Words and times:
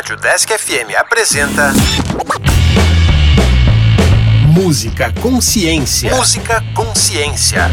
Rádio 0.00 0.16
Desk 0.16 0.50
FM 0.50 0.96
apresenta. 0.98 1.74
Música 4.46 5.12
Consciência. 5.20 6.16
Música 6.16 6.64
Consciência. 6.74 7.70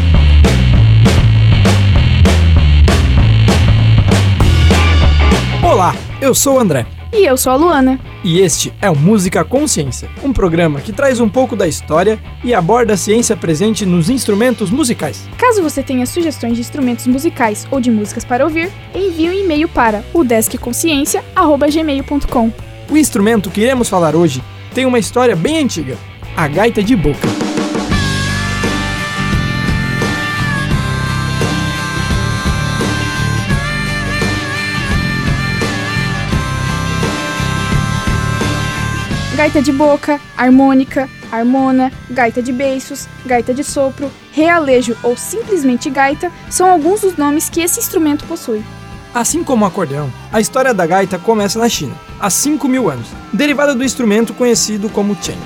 Olá, 5.62 5.94
eu 6.20 6.34
sou 6.34 6.56
o 6.56 6.60
André. 6.60 6.84
E 7.14 7.24
eu 7.24 7.38
sou 7.38 7.50
a 7.50 7.56
Luana. 7.56 7.98
E 8.24 8.40
este 8.40 8.72
é 8.82 8.90
o 8.90 8.96
Música 8.96 9.44
Consciência, 9.44 10.10
um 10.24 10.32
programa 10.32 10.80
que 10.80 10.92
traz 10.92 11.20
um 11.20 11.28
pouco 11.28 11.54
da 11.54 11.68
história 11.68 12.18
e 12.42 12.52
aborda 12.52 12.94
a 12.94 12.96
ciência 12.96 13.36
presente 13.36 13.86
nos 13.86 14.10
instrumentos 14.10 14.70
musicais. 14.70 15.28
Caso 15.38 15.62
você 15.62 15.84
tenha 15.84 16.04
sugestões 16.04 16.54
de 16.54 16.60
instrumentos 16.60 17.06
musicais 17.06 17.66
ou 17.70 17.80
de 17.80 17.90
músicas 17.90 18.24
para 18.24 18.44
ouvir, 18.44 18.70
envie 18.92 19.28
um 19.28 19.32
e-mail 19.32 19.68
para 19.68 20.04
o. 20.12 20.24
O 22.90 22.96
instrumento 22.96 23.50
que 23.50 23.60
iremos 23.60 23.88
falar 23.88 24.16
hoje 24.16 24.42
tem 24.74 24.84
uma 24.84 24.98
história 24.98 25.36
bem 25.36 25.58
antiga: 25.58 25.96
a 26.36 26.48
gaita 26.48 26.82
de 26.82 26.96
boca. 26.96 27.47
Gaita 39.38 39.62
de 39.62 39.70
boca, 39.70 40.20
harmônica, 40.36 41.08
harmona, 41.30 41.92
gaita 42.10 42.42
de 42.42 42.52
beiços, 42.52 43.06
gaita 43.24 43.54
de 43.54 43.62
sopro, 43.62 44.10
realejo 44.32 44.96
ou 45.00 45.16
simplesmente 45.16 45.88
gaita 45.88 46.32
são 46.50 46.68
alguns 46.68 47.02
dos 47.02 47.16
nomes 47.16 47.48
que 47.48 47.60
esse 47.60 47.78
instrumento 47.78 48.24
possui. 48.26 48.64
Assim 49.14 49.44
como 49.44 49.64
o 49.64 49.68
acordeão, 49.68 50.12
a 50.32 50.40
história 50.40 50.74
da 50.74 50.84
gaita 50.84 51.20
começa 51.20 51.56
na 51.56 51.68
China, 51.68 51.94
há 52.18 52.28
5 52.28 52.66
mil 52.66 52.90
anos, 52.90 53.06
derivada 53.32 53.76
do 53.76 53.84
instrumento 53.84 54.34
conhecido 54.34 54.90
como 54.90 55.16
cheng. 55.22 55.38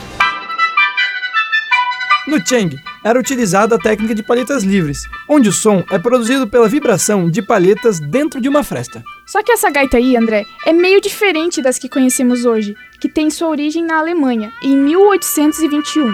No 2.27 2.39
cheng, 2.49 2.81
era 3.05 3.19
utilizada 3.19 3.75
a 3.75 3.79
técnica 3.79 4.15
de 4.15 4.23
palhetas 4.23 4.63
livres, 4.63 5.05
onde 5.29 5.49
o 5.49 5.53
som 5.53 5.85
é 5.91 5.99
produzido 5.99 6.47
pela 6.47 6.69
vibração 6.69 7.31
de 7.31 7.43
palhetas 7.43 7.99
dentro 7.99 8.41
de 8.41 8.49
uma 8.49 8.63
fresta. 8.63 9.03
Só 9.27 9.43
que 9.43 9.53
essa 9.53 9.71
gaita 9.71 9.97
aí, 9.97 10.17
André, 10.17 10.45
é 10.67 10.73
meio 10.73 11.01
diferente 11.01 11.63
das 11.63 11.79
que 11.79 11.89
conhecemos 11.89 12.45
hoje, 12.45 12.77
que 13.01 13.09
tem 13.09 13.31
sua 13.31 13.49
origem 13.49 13.85
na 13.85 13.99
Alemanha, 13.99 14.53
em 14.63 14.77
1821. 14.77 16.13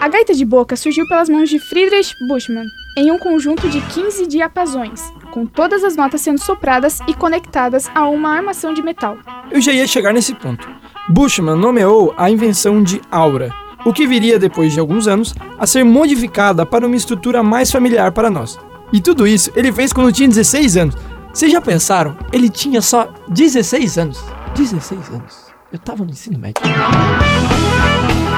A 0.00 0.08
gaita 0.08 0.34
de 0.34 0.44
boca 0.44 0.76
surgiu 0.76 1.06
pelas 1.08 1.28
mãos 1.28 1.48
de 1.48 1.58
Friedrich 1.58 2.14
Buschmann, 2.28 2.66
em 2.96 3.10
um 3.10 3.18
conjunto 3.18 3.68
de 3.68 3.80
15 3.80 4.26
diapasões, 4.26 5.02
com 5.30 5.44
todas 5.44 5.82
as 5.84 5.96
notas 5.96 6.20
sendo 6.20 6.38
sopradas 6.38 7.00
e 7.08 7.14
conectadas 7.14 7.90
a 7.94 8.06
uma 8.08 8.30
armação 8.30 8.72
de 8.72 8.82
metal. 8.82 9.18
Eu 9.50 9.60
já 9.60 9.72
ia 9.72 9.86
chegar 9.86 10.12
nesse 10.12 10.34
ponto. 10.34 10.68
Buschmann 11.08 11.58
nomeou 11.58 12.14
a 12.16 12.30
invenção 12.30 12.82
de 12.82 13.00
aura, 13.10 13.50
o 13.86 13.92
que 13.92 14.04
viria 14.04 14.36
depois 14.36 14.72
de 14.72 14.80
alguns 14.80 15.06
anos 15.06 15.32
a 15.56 15.64
ser 15.64 15.84
modificada 15.84 16.66
para 16.66 16.84
uma 16.84 16.96
estrutura 16.96 17.40
mais 17.40 17.70
familiar 17.70 18.10
para 18.10 18.28
nós. 18.28 18.58
E 18.92 19.00
tudo 19.00 19.26
isso 19.28 19.52
ele 19.54 19.72
fez 19.72 19.92
quando 19.92 20.12
tinha 20.12 20.28
16 20.28 20.76
anos. 20.76 20.96
Vocês 21.32 21.52
já 21.52 21.60
pensaram? 21.60 22.16
Ele 22.32 22.48
tinha 22.48 22.82
só 22.82 23.08
16 23.28 23.96
anos. 23.98 24.24
16 24.56 25.08
anos. 25.10 25.46
Eu 25.72 25.78
tava 25.78 26.04
no 26.04 26.10
ensino 26.10 26.36
médio. 26.36 26.62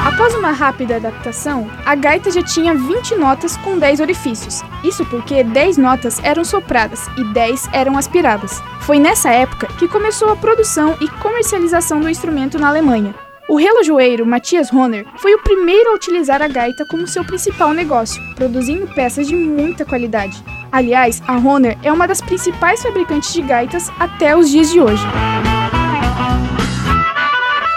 Após 0.06 0.34
uma 0.34 0.52
rápida 0.52 0.96
adaptação, 0.96 1.70
a 1.84 1.94
gaita 1.94 2.30
já 2.30 2.42
tinha 2.42 2.74
20 2.74 3.14
notas 3.16 3.56
com 3.58 3.78
10 3.78 4.00
orifícios. 4.00 4.60
Isso 4.84 5.05
porque 5.06 5.42
10 5.42 5.78
notas 5.78 6.20
eram 6.22 6.44
sopradas 6.44 7.06
e 7.16 7.24
10 7.33 7.70
eram 7.72 7.96
aspiradas. 7.96 8.60
Foi 8.80 8.98
nessa 8.98 9.30
época 9.30 9.66
que 9.78 9.88
começou 9.88 10.30
a 10.30 10.36
produção 10.36 10.94
e 11.00 11.08
comercialização 11.08 12.00
do 12.00 12.10
instrumento 12.10 12.58
na 12.58 12.68
Alemanha. 12.68 13.14
O 13.48 13.56
relojoeiro 13.56 14.27
Matthias 14.27 14.70
Honer 14.70 15.06
foi 15.16 15.34
o 15.34 15.42
primeiro 15.42 15.91
a 15.91 15.94
utilizar 15.94 16.42
a 16.42 16.48
gaita 16.48 16.84
como 16.84 17.06
seu 17.06 17.24
principal 17.24 17.73
negócio, 17.73 18.23
produzindo 18.34 18.86
peças 18.89 19.27
de 19.27 19.34
muita 19.34 19.86
qualidade. 19.86 20.45
Aliás, 20.70 21.23
a 21.27 21.39
Honer 21.39 21.78
é 21.83 21.90
uma 21.90 22.06
das 22.06 22.20
principais 22.20 22.83
fabricantes 22.83 23.33
de 23.33 23.40
gaitas 23.40 23.90
até 23.98 24.36
os 24.36 24.50
dias 24.50 24.70
de 24.70 24.78
hoje. 24.78 25.02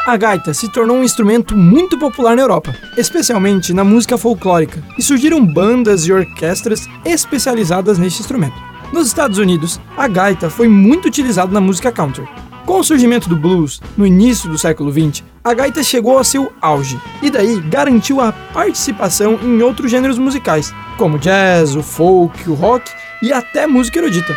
A 0.06 0.18
gaita 0.18 0.54
se 0.54 0.70
tornou 0.70 0.98
um 0.98 1.06
instrumento 1.06 1.56
muito 1.56 1.98
popular 1.98 2.36
na 2.36 2.42
Europa, 2.42 2.76
especialmente 2.98 3.74
na 3.74 3.86
música 3.86 4.18
folclórica, 4.18 4.84
e 4.98 5.02
surgiram 5.02 5.46
bandas 5.46 6.06
e 6.06 6.12
orquestras 6.12 6.86
especializadas 7.06 7.98
neste 7.98 8.20
instrumento. 8.20 8.62
Nos 8.92 9.08
Estados 9.08 9.38
Unidos, 9.38 9.80
a 9.96 10.06
gaita 10.10 10.50
foi 10.50 10.68
muito 10.68 11.08
utilizada 11.08 11.54
na 11.54 11.62
música 11.62 11.94
country, 11.94 12.28
com 12.72 12.80
o 12.80 12.84
surgimento 12.86 13.28
do 13.28 13.36
blues 13.36 13.82
no 13.98 14.08
início 14.08 14.50
do 14.50 14.58
século 14.58 14.94
XX, 14.94 15.26
a 15.44 15.54
gaita 15.54 15.84
chegou 15.84 16.18
a 16.18 16.24
seu 16.24 16.54
auge 16.62 16.98
e 17.22 17.30
daí 17.30 17.60
garantiu 17.60 18.22
a 18.22 18.32
participação 18.32 19.38
em 19.44 19.62
outros 19.62 19.92
gêneros 19.92 20.18
musicais, 20.18 20.74
como 20.98 21.20
jazz, 21.20 21.76
o 21.76 21.84
folk, 21.84 22.50
o 22.50 22.54
rock 22.54 22.90
e 23.22 23.34
até 23.34 23.68
música 23.68 24.00
erudita. 24.00 24.34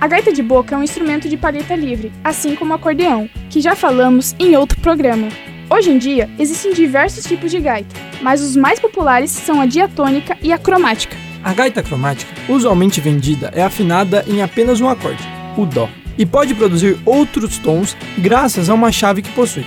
A 0.00 0.06
gaita 0.06 0.32
de 0.32 0.40
boca 0.40 0.76
é 0.76 0.78
um 0.78 0.84
instrumento 0.84 1.28
de 1.28 1.36
palheta 1.36 1.74
livre, 1.74 2.12
assim 2.22 2.54
como 2.54 2.70
o 2.70 2.76
acordeão, 2.76 3.28
que 3.50 3.60
já 3.60 3.74
falamos 3.74 4.36
em 4.38 4.54
outro 4.54 4.80
programa. 4.80 5.26
Hoje 5.68 5.90
em 5.90 5.98
dia, 5.98 6.30
existem 6.38 6.72
diversos 6.72 7.24
tipos 7.24 7.50
de 7.50 7.58
gaita, 7.58 7.92
mas 8.22 8.40
os 8.40 8.54
mais 8.54 8.78
populares 8.78 9.32
são 9.32 9.60
a 9.60 9.66
diatônica 9.66 10.38
e 10.40 10.52
a 10.52 10.58
cromática. 10.58 11.16
A 11.42 11.52
gaita 11.52 11.82
cromática, 11.82 12.32
usualmente 12.48 13.00
vendida, 13.00 13.50
é 13.52 13.64
afinada 13.64 14.24
em 14.28 14.40
apenas 14.42 14.80
um 14.80 14.88
acorde, 14.88 15.28
o 15.56 15.66
Dó 15.66 15.88
e 16.16 16.26
pode 16.26 16.54
produzir 16.54 16.98
outros 17.04 17.58
tons 17.58 17.96
graças 18.18 18.68
a 18.68 18.74
uma 18.74 18.92
chave 18.92 19.22
que 19.22 19.30
possui. 19.32 19.64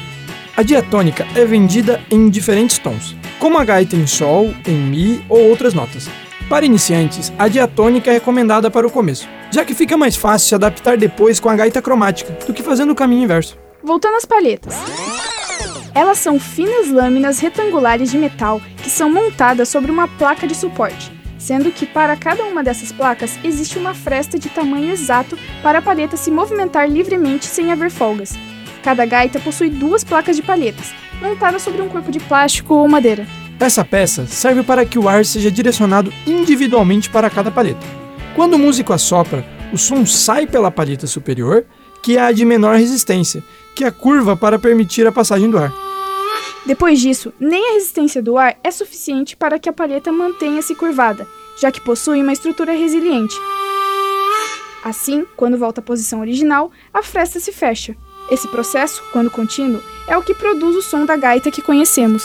A 0.55 0.61
diatônica 0.61 1.25
é 1.35 1.45
vendida 1.45 1.99
em 2.11 2.29
diferentes 2.29 2.77
tons, 2.77 3.15
como 3.39 3.57
a 3.57 3.65
gaita 3.65 3.95
em 3.95 4.05
Sol, 4.05 4.53
em 4.67 4.75
Mi 4.75 5.25
ou 5.27 5.49
outras 5.49 5.73
notas. 5.73 6.07
Para 6.47 6.65
iniciantes, 6.65 7.33
a 7.39 7.47
diatônica 7.47 8.09
é 8.09 8.13
recomendada 8.13 8.69
para 8.69 8.85
o 8.85 8.91
começo, 8.91 9.27
já 9.51 9.65
que 9.65 9.73
fica 9.73 9.97
mais 9.97 10.15
fácil 10.15 10.49
se 10.49 10.55
adaptar 10.55 10.97
depois 10.97 11.39
com 11.39 11.49
a 11.49 11.55
gaita 11.55 11.81
cromática 11.81 12.37
do 12.45 12.53
que 12.53 12.61
fazendo 12.61 12.91
o 12.91 12.95
caminho 12.95 13.23
inverso. 13.23 13.57
Voltando 13.83 14.15
às 14.15 14.25
palhetas. 14.25 14.75
Elas 15.95 16.19
são 16.19 16.39
finas 16.39 16.89
lâminas 16.89 17.39
retangulares 17.39 18.11
de 18.11 18.17
metal 18.17 18.61
que 18.77 18.89
são 18.89 19.11
montadas 19.11 19.69
sobre 19.69 19.91
uma 19.91 20.07
placa 20.07 20.45
de 20.45 20.55
suporte 20.55 21.22
sendo 21.43 21.71
que 21.71 21.85
para 21.85 22.15
cada 22.15 22.45
uma 22.45 22.63
dessas 22.63 22.91
placas 22.91 23.37
existe 23.43 23.77
uma 23.77 23.93
fresta 23.93 24.39
de 24.39 24.47
tamanho 24.47 24.91
exato 24.91 25.37
para 25.61 25.79
a 25.79 25.81
palheta 25.81 26.15
se 26.15 26.31
movimentar 26.31 26.89
livremente 26.89 27.45
sem 27.45 27.69
haver 27.69 27.91
folgas. 27.91 28.33
Cada 28.81 29.05
gaita 29.05 29.41
possui 29.41 29.69
duas 29.69 30.05
placas 30.05 30.37
de 30.37 30.41
palhetas, 30.41 30.93
montadas 31.21 31.61
sobre 31.61 31.81
um 31.81 31.89
corpo 31.89 32.11
de 32.11 32.19
plástico 32.19 32.73
ou 32.75 32.87
madeira. 32.87 33.27
Essa 33.59 33.83
peça 33.83 34.25
serve 34.25 34.63
para 34.63 34.85
que 34.85 34.97
o 34.97 35.09
ar 35.09 35.25
seja 35.25 35.51
direcionado 35.51 36.13
individualmente 36.25 37.09
para 37.09 37.29
cada 37.29 37.51
palheta. 37.51 37.85
Quando 38.35 38.53
o 38.53 38.59
músico 38.59 38.93
assopra, 38.93 39.45
o 39.71 39.77
som 39.77 40.05
sai 40.05 40.47
pela 40.47 40.71
palheta 40.71 41.07
superior, 41.07 41.65
que 42.01 42.17
é 42.17 42.21
a 42.21 42.31
de 42.31 42.45
menor 42.45 42.77
resistência, 42.77 43.43
que 43.75 43.83
é 43.83 43.87
a 43.87 43.91
curva 43.91 44.35
para 44.35 44.57
permitir 44.57 45.05
a 45.05 45.11
passagem 45.11 45.49
do 45.49 45.57
ar. 45.57 45.82
Depois 46.66 47.01
disso, 47.01 47.34
nem 47.38 47.72
a 47.72 47.74
resistência 47.74 48.22
do 48.22 48.38
ar 48.38 48.57
é 48.63 48.72
suficiente 48.72 49.35
para 49.35 49.59
que 49.59 49.68
a 49.68 49.74
palheta 49.74 50.13
mantenha-se 50.13 50.74
curvada, 50.74 51.28
já 51.59 51.69
que 51.69 51.81
possui 51.81 52.22
uma 52.22 52.31
estrutura 52.31 52.72
resiliente. 52.72 53.35
Assim, 54.81 55.25
quando 55.35 55.57
volta 55.57 55.81
à 55.81 55.84
posição 55.84 56.22
original, 56.22 56.72
a 56.94 57.03
fresta 57.03 57.40
se 57.40 57.51
fecha. 57.51 57.96
Esse 58.31 58.47
processo, 58.47 59.03
quando 59.12 59.29
contínuo, 59.29 59.81
é 60.07 60.18
o 60.18 60.24
que 60.24 60.34
produz 60.34 60.78
o 60.78 60.81
som 60.81 61.06
da 61.06 61.18
gaita 61.18 61.51
que 61.51 61.62
conhecemos. 61.62 62.24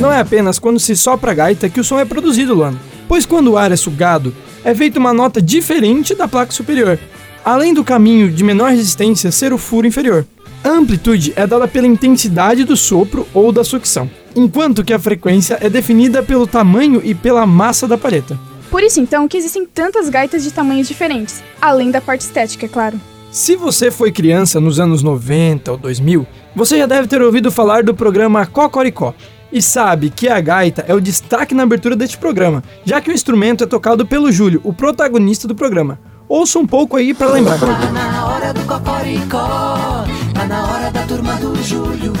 Não 0.00 0.12
é 0.12 0.20
apenas 0.20 0.58
quando 0.58 0.78
se 0.78 0.96
sopra 0.96 1.32
a 1.32 1.34
gaita 1.34 1.68
que 1.68 1.80
o 1.80 1.84
som 1.84 1.98
é 1.98 2.04
produzido, 2.04 2.54
Luana, 2.54 2.78
pois 3.08 3.26
quando 3.26 3.52
o 3.52 3.58
ar 3.58 3.72
é 3.72 3.76
sugado, 3.76 4.34
é 4.64 4.74
feita 4.74 5.00
uma 5.00 5.12
nota 5.12 5.42
diferente 5.42 6.14
da 6.14 6.28
placa 6.28 6.52
superior, 6.52 6.98
além 7.44 7.74
do 7.74 7.84
caminho 7.84 8.30
de 8.30 8.42
menor 8.42 8.70
resistência 8.70 9.30
ser 9.30 9.52
o 9.52 9.58
furo 9.58 9.86
inferior. 9.86 10.26
A 10.62 10.70
amplitude 10.70 11.32
é 11.36 11.46
dada 11.46 11.68
pela 11.68 11.86
intensidade 11.86 12.64
do 12.64 12.76
sopro 12.76 13.28
ou 13.34 13.52
da 13.52 13.62
sucção, 13.62 14.10
enquanto 14.34 14.82
que 14.82 14.94
a 14.94 14.98
frequência 14.98 15.58
é 15.60 15.68
definida 15.68 16.22
pelo 16.22 16.46
tamanho 16.46 17.02
e 17.04 17.14
pela 17.14 17.44
massa 17.44 17.86
da 17.86 17.98
palheta. 17.98 18.38
Por 18.70 18.82
isso 18.82 18.98
então 18.98 19.28
que 19.28 19.36
existem 19.36 19.66
tantas 19.66 20.08
gaitas 20.08 20.42
de 20.42 20.52
tamanhos 20.52 20.88
diferentes, 20.88 21.42
além 21.60 21.90
da 21.90 22.00
parte 22.00 22.22
estética, 22.22 22.64
é 22.64 22.68
claro. 22.68 22.98
Se 23.30 23.56
você 23.56 23.90
foi 23.90 24.10
criança 24.10 24.58
nos 24.58 24.80
anos 24.80 25.02
90 25.02 25.72
ou 25.72 25.76
2000, 25.76 26.26
você 26.56 26.78
já 26.78 26.86
deve 26.86 27.08
ter 27.08 27.20
ouvido 27.20 27.50
falar 27.50 27.82
do 27.82 27.94
programa 27.94 28.46
Cocoricó, 28.46 29.12
e 29.54 29.62
sabe 29.62 30.10
que 30.10 30.28
a 30.28 30.40
gaita 30.40 30.84
é 30.88 30.92
o 30.92 31.00
destaque 31.00 31.54
na 31.54 31.62
abertura 31.62 31.94
deste 31.94 32.18
programa, 32.18 32.62
já 32.84 33.00
que 33.00 33.08
o 33.08 33.14
instrumento 33.14 33.62
é 33.62 33.66
tocado 33.66 34.04
pelo 34.04 34.32
Júlio, 34.32 34.60
o 34.64 34.72
protagonista 34.72 35.46
do 35.46 35.54
programa. 35.54 36.00
Ouça 36.28 36.58
um 36.58 36.66
pouco 36.66 36.96
aí 36.96 37.12
para 37.12 37.28
lembrar. 37.28 37.58
Tá 37.58 37.92
na 37.92 38.26
hora 38.26 38.52
do 38.52 38.64
cocoricó, 38.64 40.04
tá 40.32 40.46
na 40.46 40.66
hora 40.66 40.90
da 40.90 41.02
turma 41.02 41.34
do 41.34 41.54
Júlio. 41.62 42.12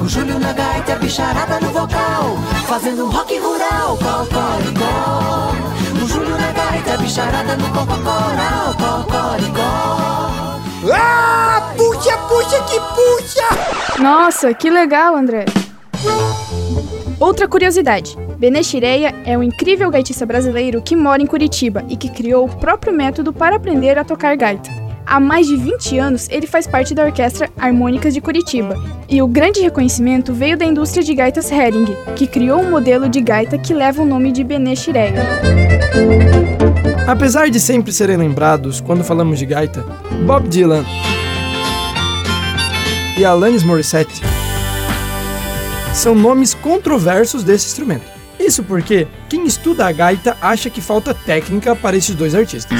O 0.00 0.08
Júlio 0.08 0.38
na 0.38 0.52
gaita, 0.52 0.96
bicharada 0.96 1.60
no 1.60 1.68
vocal, 1.70 2.36
fazendo 2.66 3.06
rock 3.06 3.38
rural, 3.38 3.96
cocoricó. 3.96 5.52
O 6.02 6.08
Júlio 6.08 6.36
na 6.36 6.52
gaita, 6.52 6.96
bicharada 6.98 7.56
no 7.56 7.68
cocoricó, 7.70 8.74
cocoricó. 8.78 10.62
Ah, 10.92 11.72
puxa, 11.76 12.16
puxa 12.28 12.62
que 12.64 12.80
puxa! 12.80 14.02
Nossa, 14.02 14.52
que 14.52 14.68
legal, 14.68 15.16
André. 15.16 15.46
Outra 17.18 17.46
curiosidade: 17.46 18.18
Benê 18.42 18.60
Chireia 18.60 19.14
é 19.24 19.38
um 19.38 19.42
incrível 19.44 19.88
gaitista 19.88 20.26
brasileiro 20.26 20.82
que 20.82 20.96
mora 20.96 21.22
em 21.22 21.26
Curitiba 21.26 21.84
e 21.88 21.96
que 21.96 22.08
criou 22.08 22.46
o 22.46 22.56
próprio 22.56 22.92
método 22.92 23.32
para 23.32 23.54
aprender 23.54 23.96
a 23.96 24.02
tocar 24.02 24.36
gaita. 24.36 24.68
Há 25.06 25.20
mais 25.20 25.46
de 25.46 25.56
20 25.56 25.96
anos, 25.98 26.28
ele 26.28 26.48
faz 26.48 26.66
parte 26.66 26.92
da 26.92 27.04
Orquestra 27.04 27.48
Harmônicas 27.56 28.12
de 28.12 28.20
Curitiba, 28.20 28.74
e 29.08 29.22
o 29.22 29.28
grande 29.28 29.60
reconhecimento 29.60 30.34
veio 30.34 30.58
da 30.58 30.64
indústria 30.64 31.04
de 31.04 31.14
gaitas 31.14 31.52
Hering, 31.52 31.86
que 32.16 32.26
criou 32.26 32.60
um 32.60 32.68
modelo 32.68 33.08
de 33.08 33.20
gaita 33.20 33.56
que 33.56 33.72
leva 33.72 34.02
o 34.02 34.04
nome 34.04 34.32
de 34.32 34.42
Benê 34.42 34.74
Chireia. 34.74 35.22
Apesar 37.06 37.48
de 37.48 37.60
sempre 37.60 37.92
serem 37.92 38.16
lembrados 38.16 38.80
quando 38.80 39.04
falamos 39.04 39.38
de 39.38 39.46
gaita, 39.46 39.84
Bob 40.26 40.48
Dylan 40.48 40.84
e 43.16 43.24
Alanis 43.24 43.62
Morissette 43.62 44.20
são 45.94 46.16
nomes 46.16 46.54
controversos 46.54 47.44
desse 47.44 47.68
instrumento. 47.68 48.21
Isso 48.42 48.64
porque 48.64 49.06
quem 49.28 49.46
estuda 49.46 49.86
a 49.86 49.92
gaita 49.92 50.36
acha 50.42 50.68
que 50.68 50.80
falta 50.80 51.14
técnica 51.14 51.76
para 51.76 51.96
esses 51.96 52.14
dois 52.14 52.34
artistas. 52.34 52.76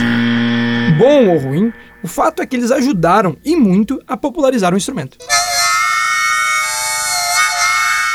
Bom 0.99 1.29
ou 1.29 1.38
ruim, 1.38 1.73
o 2.03 2.09
fato 2.09 2.43
é 2.43 2.47
que 2.47 2.56
eles 2.56 2.73
ajudaram 2.73 3.37
e 3.44 3.55
muito 3.55 4.03
a 4.06 4.17
popularizar 4.17 4.75
o 4.75 4.76
instrumento. 4.76 5.19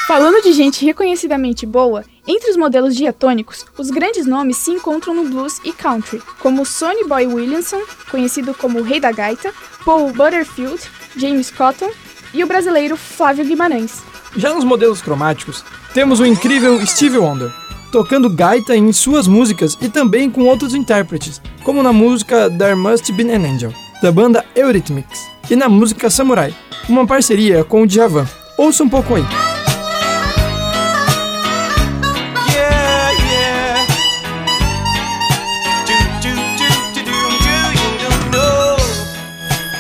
Falando 0.08 0.42
de 0.42 0.52
gente 0.52 0.86
reconhecidamente 0.86 1.66
boa, 1.66 2.04
entre 2.28 2.50
os 2.52 2.58
modelos 2.58 2.96
diatônicos, 2.96 3.66
os 3.78 3.90
grandes 3.90 4.26
nomes 4.26 4.58
se 4.58 4.72
encontram 4.72 5.14
no 5.14 5.30
blues 5.30 5.60
e 5.64 5.72
country, 5.72 6.22
como 6.40 6.66
Sonny 6.66 7.06
Boy 7.06 7.28
Williamson, 7.28 7.82
conhecido 8.12 8.54
como 8.54 8.80
o 8.80 8.84
Rei 8.84 9.00
da 9.00 9.12
Gaita, 9.12 9.54
Paul 9.86 10.12
Butterfield, 10.12 10.82
James 11.16 11.50
Cotton 11.50 11.92
e 12.34 12.44
o 12.44 12.48
brasileiro 12.48 12.98
Flávio 12.98 13.46
Guimarães. 13.46 14.02
Já 14.36 14.54
nos 14.54 14.64
modelos 14.64 15.02
cromáticos, 15.02 15.64
temos 15.94 16.20
o 16.20 16.26
incrível 16.26 16.86
Stevie 16.86 17.18
Wonder, 17.18 17.52
tocando 17.92 18.30
gaita 18.30 18.76
em 18.76 18.92
suas 18.92 19.28
músicas 19.28 19.78
e 19.82 19.90
também 19.90 20.30
com 20.30 20.44
outros 20.44 20.76
intérpretes, 20.76 21.42
como 21.64 21.82
na 21.82 21.94
música 21.94 22.50
There 22.50 22.76
Must 22.76 23.12
Be 23.14 23.32
an 23.32 23.46
Angel, 23.48 23.74
da 24.02 24.12
banda 24.12 24.46
Eurythmics, 24.56 25.22
e 25.50 25.56
na 25.56 25.70
música 25.70 26.10
Samurai, 26.10 26.54
uma 26.88 27.08
parceria 27.08 27.64
com 27.64 27.84
o 27.84 27.88
Djavan. 27.88 28.28
Ouça 28.58 28.84
um 28.84 28.90
pouco 28.90 29.16
aí. 29.16 29.26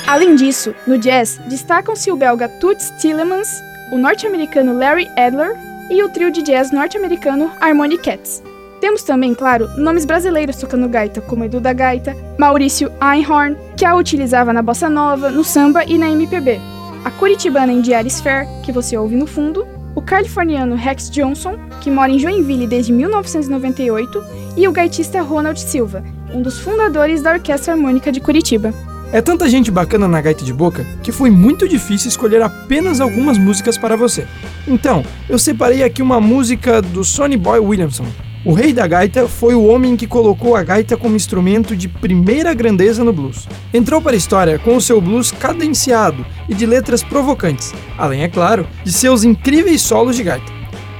Além 0.07 0.35
disso, 0.35 0.73
no 0.87 0.97
jazz, 0.97 1.39
destacam-se 1.47 2.09
o 2.09 2.15
belga 2.15 2.47
Toots 2.47 2.91
Tillemans, 2.97 3.49
o 3.91 3.97
norte-americano 3.97 4.77
Larry 4.77 5.07
Adler 5.15 5.55
e 5.89 6.03
o 6.03 6.09
trio 6.09 6.31
de 6.31 6.41
jazz 6.41 6.71
norte-americano 6.71 7.51
Harmony 7.61 7.97
Cats. 7.97 8.43
Temos 8.79 9.01
também, 9.03 9.33
claro, 9.33 9.67
nomes 9.77 10.05
brasileiros 10.05 10.57
tocando 10.57 10.87
gaita, 10.87 11.21
como 11.21 11.43
Edu 11.43 11.59
da 11.59 11.73
Gaita, 11.73 12.15
Maurício 12.37 12.91
Einhorn, 13.01 13.57
que 13.75 13.85
a 13.85 13.95
utilizava 13.95 14.53
na 14.53 14.61
bossa 14.61 14.89
nova, 14.89 15.31
no 15.31 15.43
samba 15.43 15.83
e 15.83 15.97
na 15.97 16.09
MPB, 16.09 16.59
a 17.03 17.11
curitibana 17.11 17.71
Indiara 17.71 18.09
Fair, 18.09 18.45
que 18.63 18.71
você 18.71 18.97
ouve 18.97 19.15
no 19.15 19.25
fundo, 19.25 19.65
o 19.95 20.01
californiano 20.01 20.75
Rex 20.75 21.09
Johnson, 21.09 21.57
que 21.81 21.89
mora 21.89 22.11
em 22.11 22.19
Joinville 22.19 22.67
desde 22.67 22.93
1998, 22.93 24.23
e 24.55 24.67
o 24.67 24.71
gaitista 24.71 25.21
Ronald 25.21 25.59
Silva, 25.59 26.03
um 26.31 26.41
dos 26.41 26.59
fundadores 26.59 27.21
da 27.21 27.33
Orquestra 27.33 27.73
Harmônica 27.73 28.11
de 28.11 28.19
Curitiba. 28.19 28.73
É 29.13 29.21
tanta 29.21 29.49
gente 29.49 29.71
bacana 29.71 30.05
na 30.05 30.19
gaita 30.19 30.43
de 30.43 30.53
boca 30.53 30.85
que 31.01 31.13
foi 31.13 31.29
muito 31.29 31.67
difícil 31.67 32.09
escolher 32.09 32.41
apenas 32.41 32.99
algumas 32.99 33.37
músicas 33.37 33.77
para 33.77 33.95
você. 33.95 34.27
Então, 34.67 35.01
eu 35.29 35.39
separei 35.39 35.81
aqui 35.81 36.01
uma 36.01 36.19
música 36.19 36.81
do 36.81 37.05
Sonny 37.05 37.37
Boy 37.37 37.59
Williamson. 37.59 38.05
O 38.45 38.51
rei 38.51 38.73
da 38.73 38.85
gaita 38.85 39.25
foi 39.27 39.55
o 39.55 39.65
homem 39.65 39.95
que 39.95 40.05
colocou 40.05 40.57
a 40.57 40.63
gaita 40.63 40.97
como 40.97 41.15
instrumento 41.15 41.75
de 41.75 41.87
primeira 41.87 42.53
grandeza 42.53 43.01
no 43.01 43.13
blues. 43.13 43.47
Entrou 43.73 44.01
para 44.01 44.11
a 44.11 44.17
história 44.17 44.59
com 44.59 44.75
o 44.75 44.81
seu 44.81 44.99
blues 44.99 45.31
cadenciado 45.31 46.25
e 46.49 46.53
de 46.53 46.65
letras 46.65 47.01
provocantes, 47.01 47.73
além, 47.97 48.23
é 48.23 48.27
claro, 48.27 48.67
de 48.83 48.91
seus 48.91 49.23
incríveis 49.23 49.81
solos 49.81 50.17
de 50.17 50.23
gaita. 50.23 50.51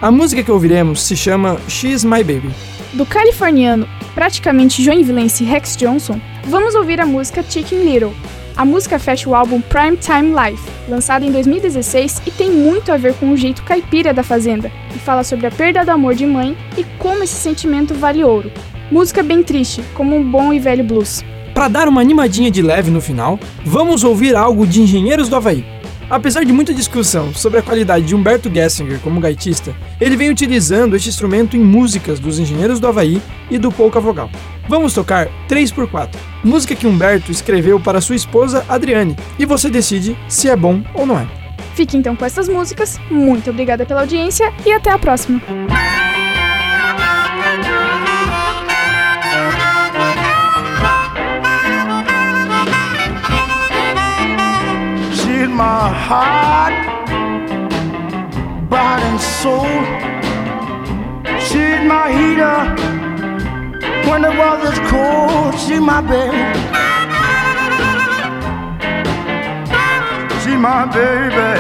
A 0.02 0.10
música 0.10 0.44
que 0.44 0.52
ouviremos 0.52 1.02
se 1.02 1.16
chama 1.16 1.58
She's 1.68 2.06
My 2.06 2.24
Baby. 2.24 2.52
Do 2.94 3.06
californiano, 3.06 3.88
praticamente 4.16 4.82
joinvilense 4.82 5.44
Rex 5.44 5.76
Johnson, 5.76 6.20
vamos 6.46 6.74
ouvir 6.74 7.02
a 7.02 7.06
música 7.06 7.44
Chicken 7.44 7.84
Little. 7.84 8.14
A 8.56 8.66
música 8.66 8.98
fecha 8.98 9.30
o 9.30 9.36
álbum 9.36 9.62
Prime 9.62 9.98
Time 9.98 10.34
Life, 10.34 10.64
lançado 10.88 11.24
em 11.24 11.32
2016 11.32 12.24
e 12.26 12.32
tem 12.32 12.50
muito 12.50 12.92
a 12.92 12.98
ver 12.98 13.14
com 13.16 13.30
o 13.32 13.38
jeito 13.38 13.62
caipira 13.64 14.14
da 14.14 14.24
fazenda, 14.24 14.72
e 14.96 15.00
fala 15.00 15.24
sobre 15.24 15.46
a 15.46 15.52
perda 15.52 15.86
do 15.86 15.92
amor 15.92 16.16
de 16.16 16.26
mãe 16.26 16.58
e 16.78 16.84
como 16.98 17.24
esse 17.24 17.36
sentimento 17.36 17.94
vale 17.94 18.24
ouro. 18.24 18.52
Música 18.90 19.22
bem 19.22 19.44
triste, 19.44 19.84
como 19.94 20.16
um 20.16 20.24
bom 20.24 20.54
e 20.54 20.60
velho 20.60 20.84
blues. 20.84 21.24
Para 21.54 21.68
dar 21.68 21.88
uma 21.88 22.02
animadinha 22.02 22.50
de 22.50 22.62
leve 22.62 22.90
no 22.90 23.02
final, 23.02 23.40
vamos 23.66 24.04
ouvir 24.04 24.36
algo 24.36 24.66
de 24.66 24.82
Engenheiros 24.82 25.28
do 25.28 25.36
Havaí. 25.36 25.66
Apesar 26.10 26.46
de 26.46 26.54
muita 26.54 26.74
discussão 26.74 27.34
sobre 27.34 27.60
a 27.60 27.62
qualidade 27.62 28.06
de 28.06 28.16
Humberto 28.16 28.50
Gessinger 28.54 29.00
como 29.00 29.20
gaitista, 29.20 29.76
ele 30.00 30.16
vem 30.16 30.30
utilizando 30.30 30.96
este 30.96 31.10
instrumento 31.10 31.58
em 31.58 31.60
músicas 31.60 32.18
dos 32.18 32.40
Engenheiros 32.40 32.80
do 32.80 32.88
Havaí 32.88 33.22
e 33.52 33.58
do 33.58 33.72
Polka 33.72 34.00
Vogal. 34.00 34.30
Vamos 34.70 34.94
tocar 34.94 35.28
3x4, 35.50 36.16
música 36.44 36.76
que 36.76 36.88
Humberto 36.88 37.30
escreveu 37.30 37.78
para 37.78 38.00
sua 38.00 38.16
esposa 38.16 38.66
Adriane, 38.70 39.18
e 39.38 39.46
você 39.46 39.70
decide 39.70 40.18
se 40.30 40.50
é 40.50 40.56
bom 40.56 40.82
ou 40.94 41.06
não 41.06 41.20
é. 41.20 41.28
Fique 41.76 41.98
então 41.98 42.16
com 42.16 42.26
essas 42.26 42.48
músicas, 42.48 43.00
muito 43.12 43.50
obrigada 43.50 43.86
pela 43.86 44.02
audiência 44.02 44.52
e 44.66 44.72
até 44.72 44.90
a 44.90 44.98
próxima! 44.98 45.42
My 55.58 55.90
heart, 55.90 56.74
body 58.70 59.04
and 59.06 59.20
soul. 59.20 59.66
She's 61.48 61.82
my 61.94 62.06
heater 62.18 62.60
when 64.08 64.22
the 64.22 64.30
weather's 64.40 64.78
cold. 64.92 65.58
She's 65.58 65.82
my 65.82 66.02
baby. 66.02 66.38
She's 70.42 70.60
my 70.70 70.86
baby. 71.00 71.54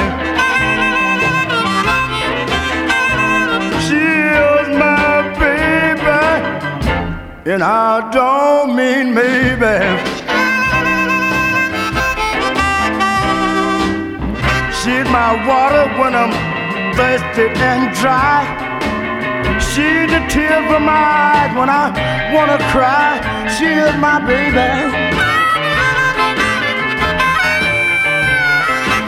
She 3.85 4.03
is 4.45 4.67
my 4.77 5.11
baby, 5.41 6.21
and 7.51 7.63
I 7.63 8.11
don't 8.11 8.75
mean 8.75 9.15
maybe. 9.15 10.16
My 15.17 15.33
water 15.49 15.85
when 15.99 16.13
I'm 16.21 16.33
thirsty 16.97 17.47
and 17.69 17.83
dry. 18.01 18.39
She's 19.69 20.07
the 20.13 20.21
tear 20.33 20.59
from 20.69 20.83
my 20.93 21.03
eyes 21.29 21.51
when 21.57 21.69
I 21.83 21.85
wanna 22.35 22.59
cry. 22.73 23.09
She 23.55 23.67
is 23.85 23.95
my 24.07 24.17
baby. 24.31 24.69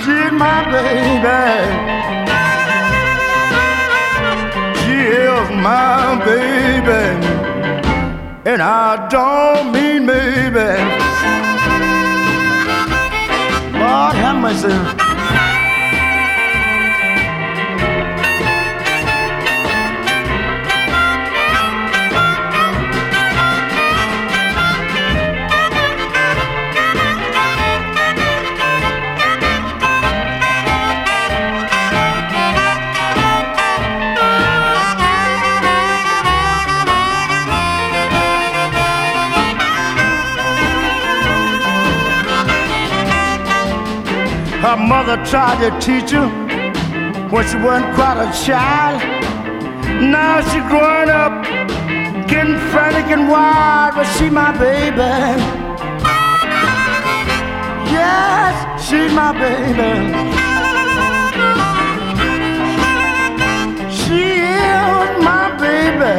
She's 0.04 0.34
my 0.46 0.60
baby. 0.76 1.42
She 4.82 4.98
is 5.28 5.48
my 5.68 6.02
baby. 6.30 7.04
And 8.52 8.60
I 8.86 9.08
don't 9.16 9.66
mean 9.76 10.02
maybe. 10.12 10.70
Lord 13.82 14.16
have 14.24 14.38
mercy. 14.46 15.09
Her 44.62 44.76
mother 44.76 45.16
tried 45.26 45.58
to 45.64 45.70
teach 45.80 46.12
her 46.12 46.28
when 47.30 47.48
she 47.48 47.56
wasn't 47.58 47.96
quite 47.96 48.20
a 48.20 48.30
child. 48.46 49.02
Now 50.02 50.42
she's 50.42 50.68
growing 50.68 51.10
up, 51.10 51.46
getting 52.28 52.58
frantic 52.70 53.06
and 53.06 53.30
wild, 53.30 53.96
but 53.96 54.04
she 54.04 54.30
my 54.30 54.52
baby. 54.52 54.98
Yes, 57.90 58.84
she's 58.86 59.14
my 59.14 59.32
baby. 59.32 59.92
She 63.90 64.44
is 64.44 65.24
my 65.24 65.56
baby. 65.58 66.18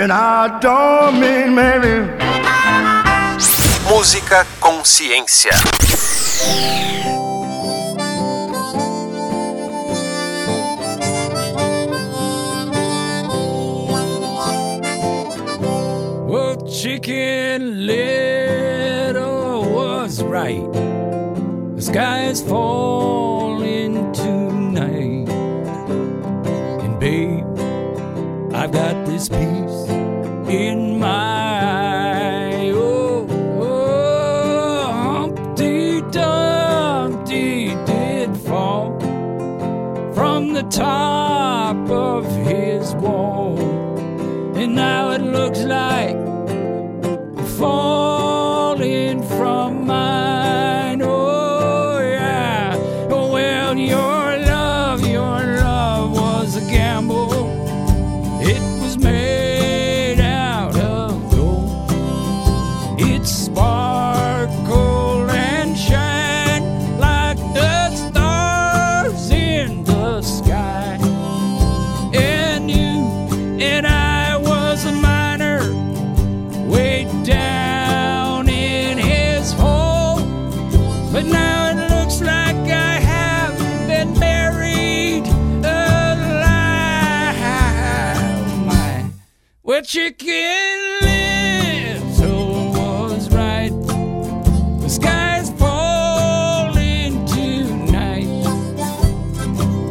And 0.00 0.10
I 0.10 0.58
don't 0.58 1.20
mean 1.20 1.54
maybe. 1.54 2.08
Música 3.90 4.46
Consciência. 4.58 5.52
Well, 16.30 16.56
Chicken 16.68 17.86
Little 17.86 19.64
was 19.72 20.22
right. 20.22 20.72
The 21.74 21.82
sky 21.82 22.26
is 22.26 22.40
falling. 22.40 23.17
wall. 43.08 43.58
And 44.56 44.74
now 44.74 45.10
it 45.10 45.22
looks 45.22 45.60
like 45.60 46.16
chicken 89.88 90.98
little 91.00 92.72
was 92.72 93.30
right. 93.30 93.70
The 94.82 94.88
sky's 94.90 95.48
falling 95.52 97.24
tonight. 97.24 98.26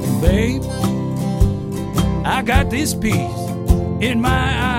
And 0.04 0.22
babe, 0.22 0.63
I 2.24 2.44
got 2.44 2.70
this 2.70 2.94
piece 2.94 3.16
in 4.00 4.22
my 4.22 4.30
eye. 4.30 4.77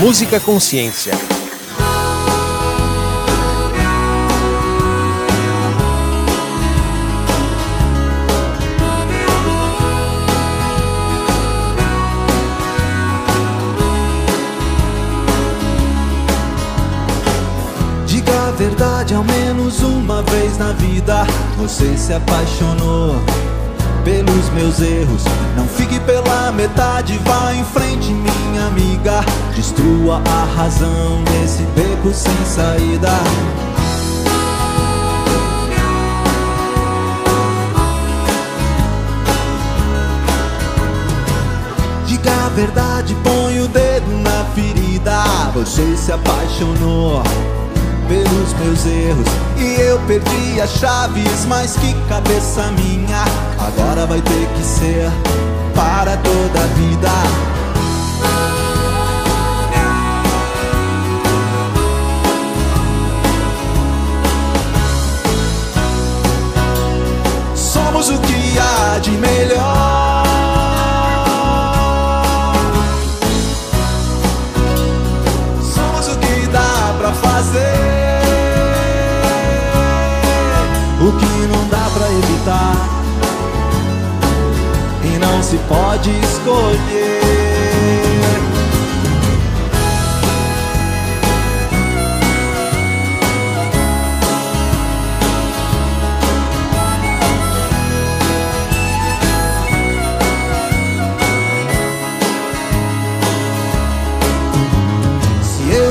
Música 0.00 0.40
Consciência. 0.40 1.12
Diga 18.06 18.48
a 18.48 18.50
verdade 18.50 19.14
ao 19.14 19.22
menos 19.22 19.80
uma 19.80 20.22
vez 20.24 20.58
na 20.58 20.72
vida. 20.72 21.24
Você 21.56 21.96
se 21.96 22.12
apaixonou 22.12 23.14
pelos 24.04 24.50
meus 24.50 24.80
erros. 24.80 25.24
Não 25.56 25.66
fique 25.66 25.98
pela 26.00 26.52
metade, 26.52 27.18
vá 27.24 27.54
em 27.54 27.64
frente, 27.64 28.12
minha 28.12 28.66
amiga. 28.66 29.24
Destrua 29.56 30.22
a 30.24 30.44
razão 30.56 31.24
desse 31.24 31.62
beco 31.74 32.12
sem 32.12 32.44
saída. 32.44 33.10
Diga 42.06 42.30
a 42.30 42.48
verdade, 42.50 43.16
põe 43.24 43.60
o 43.60 43.68
dedo 43.68 44.10
na 44.22 44.44
ferida. 44.54 45.24
Você 45.54 45.96
se 45.96 46.12
apaixonou 46.12 47.22
pelos 48.08 48.52
meus 48.54 48.86
erros 48.86 49.26
e 49.56 49.80
eu 49.80 49.98
perdi 50.00 50.60
as 50.60 50.70
chaves, 50.70 51.44
mas 51.46 51.76
que 51.76 51.94
cabeça 52.08 52.70
minha. 52.72 53.24
Agora 53.58 54.06
vai 54.06 54.20
ter 54.20 54.48
que 54.54 54.62
ser 54.62 55.10
para 55.74 56.16
toda 56.18 56.60
a 56.60 56.66
vida. 56.74 57.53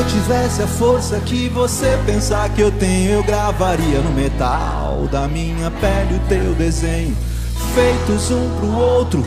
Eu 0.03 0.07
tivesse 0.07 0.61
a 0.61 0.67
força 0.67 1.17
que 1.21 1.47
você 1.49 1.97
pensar 2.05 2.49
que 2.49 2.61
eu 2.61 2.71
tenho, 2.71 3.11
eu 3.11 3.23
gravaria 3.23 4.01
no 4.01 4.11
metal 4.11 5.07
da 5.09 5.27
minha 5.27 5.71
pele 5.71 6.15
o 6.15 6.19
teu 6.27 6.53
desenho. 6.55 7.15
Feitos 7.73 8.29
um 8.29 8.49
pro 8.57 8.77
outro, 8.77 9.25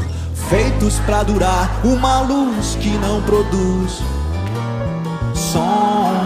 feitos 0.51 0.99
pra 1.01 1.23
durar, 1.23 1.81
uma 1.83 2.21
luz 2.21 2.77
que 2.81 2.91
não 2.91 3.23
produz 3.23 4.03
sombra. 5.35 6.26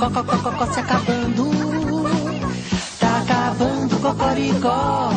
Cocó, 0.00 0.24
cocó, 0.24 0.50
cocó 0.50 0.72
se 0.72 0.80
acabando. 0.80 1.50
Tá 2.98 3.18
acabando 3.18 3.96
o 3.96 4.00
cocoricó. 4.00 5.12